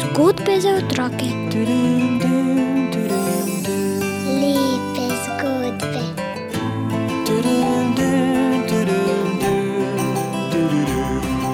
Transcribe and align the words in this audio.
Zgodbe 0.00 0.60
za 0.60 0.68
otroke. 0.68 1.28
Lepe 4.42 5.06
zgodbe. 5.24 6.02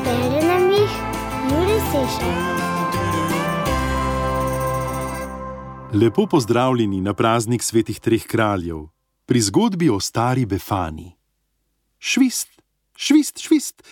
Bere 0.05 0.47
nam 0.47 0.71
jih 0.71 0.93
Juri 1.51 1.79
Sešar. 1.91 2.53
Lepo 5.93 6.27
pozdravljeni 6.27 7.01
na 7.01 7.15
praznik 7.15 7.63
svetih 7.63 8.01
treh 8.01 8.27
kraljev, 8.27 8.79
pri 9.27 9.41
zgodbi 9.41 9.91
o 9.91 10.01
stari 10.01 10.47
Befani. 10.47 11.17
Švist, 11.99 12.49
švist, 12.97 13.39
švist. 13.39 13.83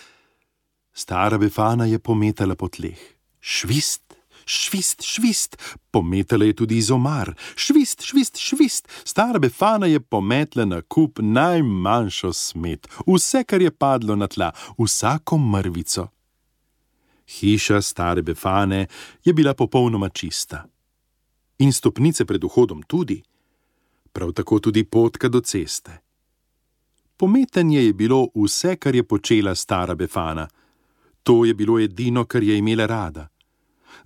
Stara 0.93 1.37
Befana 1.37 1.85
je 1.85 1.99
pometala 1.99 2.55
po 2.55 2.67
tleh. 2.67 2.99
Švist, 3.39 4.13
švist, 4.45 5.03
švist. 5.03 5.57
Pometala 5.91 6.45
je 6.45 6.53
tudi 6.53 6.77
iz 6.77 6.91
omar. 6.91 7.33
Švist, 7.55 8.01
švist, 8.03 8.37
švist. 8.37 8.87
Stara 9.03 9.39
Befana 9.39 9.85
je 9.85 9.99
pometla 9.99 10.65
na 10.65 10.81
kup 10.81 11.19
najmanjšo 11.21 12.33
smet, 12.33 12.87
vse, 13.07 13.43
kar 13.43 13.61
je 13.61 13.71
padlo 13.71 14.15
na 14.15 14.27
tla, 14.27 14.51
vsako 14.77 15.37
mrvico. 15.37 16.07
Hiša 17.39 17.81
stare 17.81 18.21
Befane 18.21 18.87
je 19.23 19.33
bila 19.33 19.53
popolnoma 19.53 20.09
čista. 20.09 20.65
In 21.57 21.73
stopnice 21.73 22.25
pred 22.25 22.43
vhodom 22.43 22.83
tudi, 22.83 23.21
prav 24.11 24.31
tako 24.31 24.59
tudi 24.59 24.83
potka 24.83 25.29
do 25.29 25.41
ceste. 25.41 25.91
Pometanje 27.17 27.83
je 27.83 27.93
bilo 27.93 28.27
vse, 28.35 28.75
kar 28.75 28.95
je 28.95 29.03
počela 29.03 29.55
stara 29.55 29.95
Befana. 29.95 30.47
To 31.23 31.45
je 31.45 31.53
bilo 31.53 31.79
edino, 31.79 32.25
kar 32.25 32.43
je 32.43 32.57
imela 32.57 32.85
rada. 32.85 33.27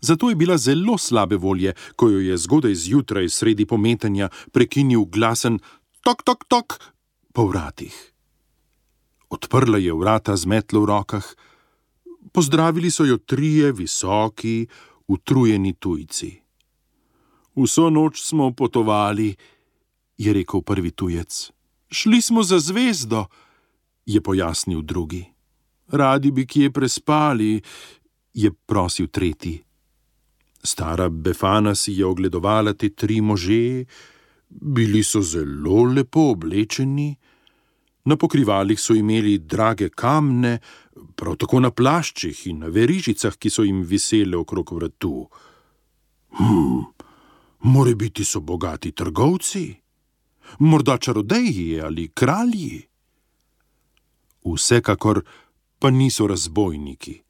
Zato 0.02 0.30
je 0.30 0.36
bila 0.36 0.58
zelo 0.58 0.98
slabe 0.98 1.36
volje, 1.36 1.74
ko 1.96 2.10
jo 2.10 2.20
je 2.20 2.38
zgodaj 2.38 2.76
zjutraj 2.76 3.30
sredi 3.30 3.66
pometanja 3.66 4.30
prekinil 4.52 5.06
glasen 5.06 5.60
tok, 6.04 6.24
tok, 6.24 6.46
tok 6.48 6.80
po 7.34 7.48
vratih. 7.48 7.96
Odprla 9.30 9.78
je 9.78 9.94
vrata 9.94 10.36
z 10.36 10.46
metlo 10.46 10.82
v 10.82 10.86
rokah, 10.86 11.26
pozdravili 12.34 12.92
so 12.92 13.06
jo 13.06 13.18
trije 13.18 13.72
visoki, 13.72 14.68
utrujeni 15.08 15.74
tujci. 15.74 16.32
Vso 17.56 17.90
noč 17.90 18.22
smo 18.22 18.52
potovali, 18.52 19.36
je 20.18 20.34
rekel 20.34 20.62
prvi 20.62 20.92
tujec. 20.92 21.52
Šli 21.90 22.22
smo 22.22 22.44
za 22.44 22.60
zvezdo, 22.60 23.26
je 24.06 24.22
pojasnil 24.22 24.82
drugi. 24.82 25.35
Radi 25.92 26.32
bi 26.32 26.46
kje 26.48 26.72
prespali, 26.72 27.62
je 28.34 28.52
prosil 28.66 29.08
tretji. 29.08 29.62
Stara 30.64 31.10
Befana 31.10 31.76
si 31.76 31.94
je 31.94 32.06
ogledovala 32.06 32.74
te 32.74 32.90
tri 32.90 33.22
može, 33.22 33.86
bili 34.50 35.04
so 35.04 35.22
zelo 35.22 35.84
lepo 35.84 36.32
oblečeni, 36.32 37.16
na 38.06 38.18
pokrivalih 38.18 38.80
so 38.80 38.94
imeli 38.94 39.38
drage 39.38 39.90
kamne, 39.90 40.60
prav 41.16 41.36
tako 41.36 41.60
na 41.60 41.72
plaščih 41.72 42.48
in 42.48 42.60
na 42.60 42.70
verižicah, 42.70 43.38
ki 43.38 43.50
so 43.50 43.66
jim 43.66 43.82
visele 43.84 44.38
okrog 44.38 44.74
vratu. 44.78 45.28
Hm, 46.38 46.84
more 47.60 47.96
biti 47.96 48.26
so 48.26 48.40
bogati 48.40 48.92
trgovci, 48.92 49.66
morda 50.60 50.98
čarodeji 50.98 51.82
ali 51.82 52.08
kralji. 52.14 52.84
Vsekakor 54.46 55.24
pa 55.86 55.92
niso 55.92 56.26
razbojniki. 56.28 57.22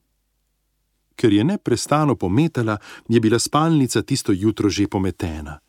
Ker 1.20 1.34
je 1.34 1.44
neprestano 1.44 2.16
pometala, 2.16 2.78
je 3.10 3.20
bila 3.20 3.40
spalnica 3.40 4.02
tisto 4.02 4.32
jutro 4.32 4.70
že 4.70 4.88
pometena. 4.88 5.60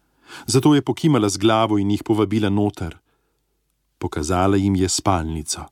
Zato 0.47 0.75
je 0.75 0.83
pokimala 0.83 1.29
z 1.29 1.37
glavo 1.39 1.79
in 1.79 1.91
jih 1.91 2.05
povabila 2.07 2.49
noter. 2.49 2.95
Pokazala 3.99 4.57
jim 4.57 4.77
je 4.77 4.89
spalnico. 4.89 5.67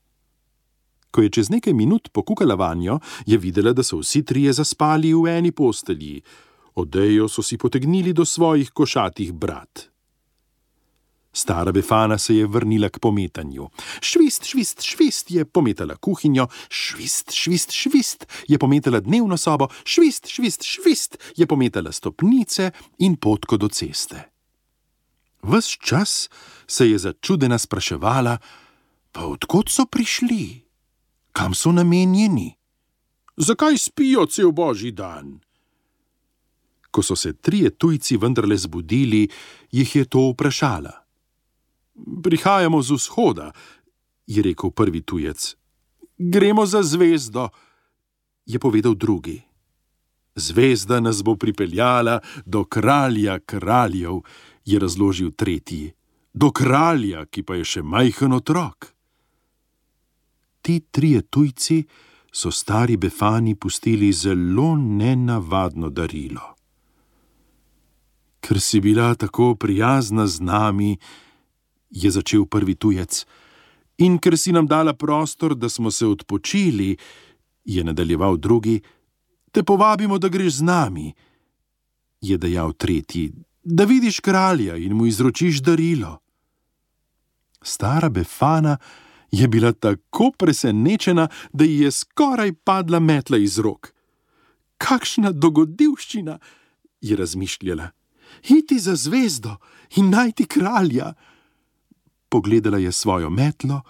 Ko 1.11 1.21
je 1.21 1.29
čez 1.29 1.49
nekaj 1.49 1.73
minut 1.73 2.11
pokukala 2.11 2.55
vanjo, 2.55 2.99
je 3.25 3.37
videla, 3.37 3.71
da 3.71 3.83
so 3.83 4.03
vsi 4.03 4.25
trije 4.25 4.51
zaspali 4.53 5.13
v 5.13 5.37
eni 5.37 5.51
postelji. 5.51 6.21
Odejo 6.75 7.29
so 7.31 7.41
si 7.41 7.57
potegnili 7.57 8.11
do 8.13 8.25
svojih 8.25 8.71
košatih 8.75 9.31
brat. 9.31 9.94
Stara 11.35 11.71
Befana 11.71 12.17
se 12.17 12.35
je 12.35 12.47
vrnila 12.47 12.89
k 12.89 12.99
pometanju. 12.99 13.67
Švist, 14.01 14.45
švist, 14.45 14.81
švist 14.81 15.31
je 15.31 15.45
pometala 15.45 15.95
kuhinjo, 15.95 16.47
švist, 16.69 17.31
švist, 17.31 17.71
švist 17.71 18.25
je 18.47 18.57
pometala 18.57 18.99
dnevno 18.99 19.37
sobo, 19.37 19.67
švist, 19.83 20.27
švist, 20.31 20.63
švist 20.63 21.17
je 21.35 21.47
pometala 21.47 21.91
stopnice 21.91 22.71
in 22.97 23.19
potko 23.19 23.57
do 23.57 23.67
ceste. 23.67 24.23
Ves 25.43 25.67
čas 25.67 26.29
se 26.67 26.89
je 26.89 26.97
začudena 26.97 27.59
spraševala, 27.59 28.37
pa 29.11 29.27
odkot 29.27 29.69
so 29.69 29.85
prišli, 29.85 30.63
kam 31.35 31.53
so 31.53 31.75
namenjeni, 31.75 32.55
zakaj 33.37 33.77
spijo 33.77 34.25
cel 34.25 34.51
božji 34.51 34.91
dan. 34.91 35.39
Ko 36.91 37.03
so 37.03 37.15
se 37.15 37.33
trije 37.33 37.75
tujci 37.75 38.17
vendarle 38.17 38.57
zbudili, 38.57 39.27
jih 39.71 39.95
je 39.95 40.05
to 40.05 40.31
vprašala. 40.31 41.04
Prihajamo 41.95 42.81
z 42.81 42.91
vzhoda, 42.91 43.51
je 44.27 44.43
rekel 44.43 44.71
prvi 44.71 45.01
tujec. 45.01 45.55
Gremo 46.17 46.65
za 46.65 46.83
zvezdo, 46.83 47.49
je 48.45 48.59
povedal 48.59 48.95
drugi. 48.95 49.41
Zvezda 50.35 50.99
nas 50.99 51.23
bo 51.23 51.35
pripeljala 51.35 52.19
do 52.45 52.63
kralja 52.63 53.39
kraljev, 53.39 54.19
je 54.65 54.79
razložil 54.79 55.31
tretji. 55.31 55.93
Do 56.33 56.51
kralja, 56.51 57.25
ki 57.25 57.43
pa 57.43 57.55
je 57.55 57.63
še 57.63 57.81
majhen 57.81 58.33
otrok. 58.35 58.91
Ti 60.61 60.79
trije 60.91 61.21
tujci 61.21 61.85
so 62.31 62.51
stari 62.51 62.97
Befani 62.97 63.55
pustili 63.55 64.11
zelo 64.11 64.75
nenavadno 64.75 65.89
darilo. 65.89 66.55
Ker 68.39 68.59
si 68.59 68.81
bila 68.81 69.15
tako 69.15 69.55
prijazna 69.55 70.27
z 70.27 70.41
nami, 70.41 70.97
je 71.95 72.11
začel 72.11 72.45
prvi 72.45 72.75
tujec. 72.75 73.25
In 74.03 74.19
ker 74.19 74.35
si 74.37 74.51
nam 74.51 74.67
dala 74.67 74.93
prostor, 74.93 75.55
da 75.55 75.69
smo 75.69 75.91
se 75.91 76.05
odpočili, 76.05 76.97
je 77.65 77.83
nadaljeval 77.83 78.37
drugi, 78.37 78.81
te 79.51 79.63
povabimo, 79.63 80.19
da 80.19 80.27
greš 80.27 80.59
z 80.59 80.61
nami, 80.67 81.13
je 82.21 82.37
dejal 82.37 82.73
tretji, 82.73 83.31
da 83.63 83.85
vidiš 83.87 84.19
kralja 84.19 84.75
in 84.75 84.93
mu 84.93 85.05
izročiš 85.05 85.61
darilo. 85.63 86.19
Stara 87.61 88.09
Befana 88.09 88.77
je 89.31 89.47
bila 89.47 89.71
tako 89.71 90.31
presenečena, 90.37 91.27
da 91.53 91.63
ji 91.63 91.79
je 91.79 91.91
skoraj 91.91 92.53
padla 92.53 92.99
metla 92.99 93.37
iz 93.37 93.57
rok. 93.59 93.93
Kakšna 94.77 95.31
dogodivščina, 95.31 96.39
je 97.01 97.15
razmišljala. 97.15 97.89
Iti 98.49 98.79
za 98.79 98.95
zvezdo 98.95 99.55
in 99.95 100.09
najti 100.09 100.45
kralja 100.45 101.13
pogledala 102.35 102.77
je 102.77 102.91
svojo 102.91 103.29
metlo, 103.29 103.81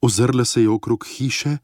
ozrla 0.00 0.44
se 0.44 0.62
je 0.62 0.68
okrog 0.68 1.04
hiše, 1.16 1.58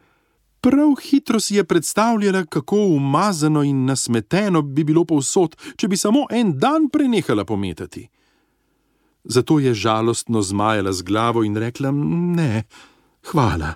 prav 0.61 0.95
hitro 1.03 1.41
si 1.41 1.55
je 1.57 1.65
predstavljala, 1.65 2.45
kako 2.45 2.77
umazano 2.77 3.63
in 3.63 3.85
nasmeteno 3.85 4.63
bi 4.63 4.85
bilo 4.85 5.05
povsod, 5.05 5.57
če 5.77 5.89
bi 5.89 5.97
samo 5.97 6.27
en 6.31 6.53
dan 6.59 6.91
prenehala 6.93 7.45
pometati. 7.45 8.09
Zato 9.25 9.59
je 9.59 9.75
žalostno 9.75 10.43
zmajala 10.43 10.93
z 10.93 11.03
glavo 11.03 11.45
in 11.45 11.57
rekla: 11.57 11.91
Ne, 12.37 12.65
hvala. 13.33 13.75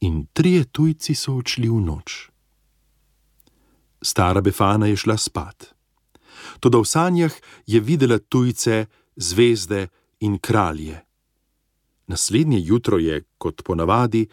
In 0.00 0.26
trije 0.32 0.64
tujci 0.64 1.14
so 1.14 1.36
odšli 1.38 1.68
v 1.68 1.80
noč. 1.80 2.16
Stara 4.02 4.40
Befana 4.40 4.86
je 4.86 4.96
šla 4.96 5.16
spat. 5.16 5.72
Toda 6.60 6.78
v 6.78 6.86
sanjah 6.86 7.32
je 7.66 7.80
videla 7.80 8.18
tujce, 8.18 8.86
zvezde, 9.16 9.88
in 10.20 10.38
kralje. 10.38 11.02
Naslednje 12.06 12.60
jutro 12.60 12.98
je, 12.98 13.22
kot 13.38 13.62
ponavadi, 13.64 14.26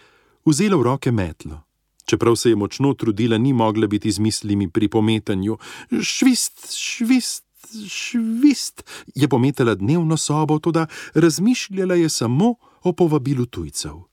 vzela 0.45 0.77
v 0.77 0.83
roke 0.83 1.11
metlo. 1.11 1.61
Čeprav 2.05 2.35
se 2.35 2.49
je 2.49 2.55
močno 2.55 2.93
trudila, 2.93 3.37
ni 3.37 3.53
mogla 3.53 3.87
biti 3.87 4.11
z 4.11 4.19
mislimi 4.19 4.69
pri 4.69 4.87
pometanju. 4.87 5.57
Švist, 6.01 6.75
švist, 6.75 7.45
švist 7.87 8.83
je 9.15 9.27
pometala 9.27 9.75
dnevno 9.75 10.17
sobo, 10.17 10.59
tudi 10.59 10.85
razmišljala 11.13 11.95
je 11.95 12.09
samo 12.09 12.55
o 12.83 12.93
povabilu 12.93 13.45
tujcev. 13.45 14.03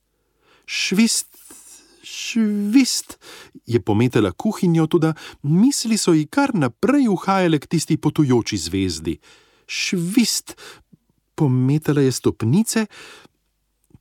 Švist, 0.66 1.36
švist 2.02 3.18
je 3.66 3.80
pometala 3.80 4.32
kuhinjo, 4.32 4.86
tudi 4.86 5.12
misli 5.42 5.98
so 5.98 6.12
ji 6.12 6.26
kar 6.26 6.54
naprej 6.54 7.08
uhajale 7.08 7.58
k 7.58 7.66
tisti 7.66 7.96
potujoči 7.96 8.56
zvezdi. 8.56 9.18
Švist, 9.66 10.54
pometala 11.40 12.04
je 12.04 12.12
stopnice, 12.12 12.86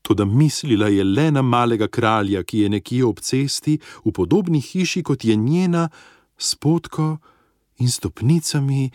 Toda 0.01 0.25
mislila 0.25 0.87
je 0.87 1.03
le 1.03 1.31
na 1.31 1.41
malega 1.41 1.87
kralja, 1.87 2.43
ki 2.43 2.63
je 2.63 2.69
nekje 2.69 3.05
ob 3.05 3.19
cesti, 3.19 3.75
v 4.05 4.11
podobni 4.15 4.61
hiši 4.63 5.03
kot 5.03 5.25
je 5.25 5.35
njena, 5.35 5.89
s 6.37 6.55
potko 6.55 7.17
in 7.83 7.91
stopnicami. 7.91 8.89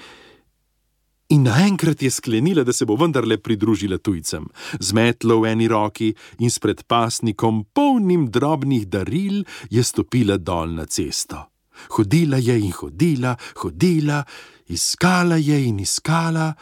In 1.29 1.47
naenkrat 1.47 2.03
je 2.03 2.11
sklenila, 2.11 2.65
da 2.65 2.73
se 2.73 2.85
bo 2.85 2.97
vendarle 2.97 3.39
pridružila 3.39 3.99
tujcem, 3.99 4.49
z 4.81 4.93
metlo 4.93 5.41
v 5.41 5.53
eni 5.53 5.69
roki 5.69 6.11
in 6.39 6.51
s 6.51 6.59
predpasnikom, 6.59 7.65
polnim 7.73 8.27
drobnih 8.31 8.89
daril, 8.89 9.45
je 9.71 9.85
stopila 9.85 10.37
dol 10.37 10.75
na 10.75 10.87
cesto. 10.87 11.51
Hodila 11.97 12.39
je 12.39 12.59
in 12.59 12.73
hodila, 12.73 13.37
hodila, 13.63 14.23
iskala 14.67 15.37
je 15.37 15.59
in 15.69 15.81
iskala. 15.81 16.55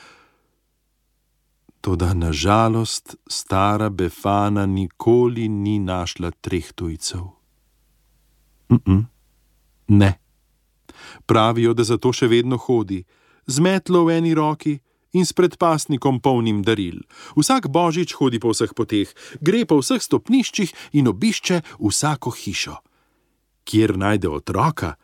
Toda 1.83 2.15
nažalost 2.15 3.17
stara 3.27 3.89
Befana 3.91 4.67
nikoli 4.67 5.49
ni 5.49 5.79
našla 5.79 6.31
treh 6.31 6.73
tujcev. 6.73 7.21
Mm 8.71 8.79
-mm. 8.87 9.05
Ne. 9.89 10.19
Pravijo, 11.27 11.75
da 11.75 11.85
zato 11.85 12.13
še 12.13 12.27
vedno 12.27 12.57
hodi, 12.57 13.05
z 13.47 13.61
metlo 13.61 14.05
v 14.05 14.11
eni 14.19 14.35
roki 14.35 14.79
in 15.13 15.27
s 15.27 15.33
predpasnikom 15.33 16.21
polnim 16.21 16.63
daril. 16.63 17.03
Vsak 17.37 17.69
božič 17.69 18.15
hodi 18.15 18.39
po 18.39 18.55
vseh 18.55 18.75
poteh, 18.75 19.09
gre 19.41 19.65
po 19.67 19.81
vseh 19.83 20.03
stopniščih 20.03 20.73
in 20.93 21.09
obišče 21.09 21.63
vsako 21.81 22.31
hišo. 22.31 22.77
Kjer 23.65 23.99
najde 23.99 24.29
otroka, 24.29 24.95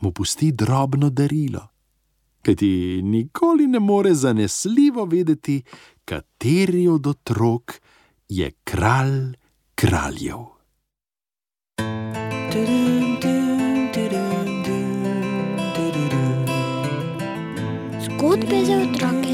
mu 0.00 0.12
pusti 0.12 0.52
drobno 0.52 1.10
darilo. 1.10 1.68
Kajti 2.42 3.02
nikoli 3.02 3.66
ne 3.66 3.78
more 3.78 4.14
zanesljivo 4.14 5.04
vedeti, 5.04 5.62
kateri 6.08 6.88
od 6.88 7.06
otrok 7.06 7.80
je 8.28 8.50
kralj 8.64 9.34
kraljev. 9.74 10.38
Zgodbe 18.04 18.64
za 18.64 18.76
otroke. 18.76 19.27